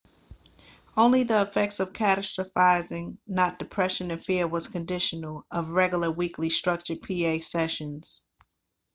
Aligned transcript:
only 0.97 1.21
the 1.25 1.43
effects 1.43 1.79
of 1.79 1.93
catastrophizing 1.93 3.19
not 3.27 3.59
depression 3.59 4.09
and 4.09 4.19
fear 4.19 4.47
was 4.47 4.67
conditional 4.67 5.45
of 5.51 5.69
regular 5.69 6.09
weekly 6.11 6.49
structured 6.49 7.03
pa 7.03 7.37
sessions 7.39 8.23